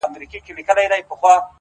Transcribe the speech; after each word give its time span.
د 0.03 0.03
ورورولۍ 0.03 1.01
په 1.09 1.15
معنا، 1.19 1.35